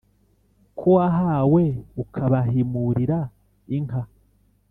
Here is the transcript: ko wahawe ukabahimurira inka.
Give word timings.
ko 0.77 0.87
wahawe 0.97 1.63
ukabahimurira 2.03 3.19
inka. 3.77 4.01